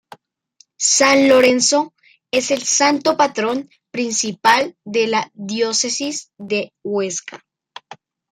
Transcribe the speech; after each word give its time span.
San 0.79 1.27
Lorenzo 1.29 1.93
es 2.31 2.49
el 2.49 2.63
santo 2.63 3.15
patrón 3.17 3.69
principal 3.91 4.75
de 4.83 5.05
la 5.05 5.29
Diócesis 5.35 6.31
de 6.39 6.73
Huesca. 6.83 7.45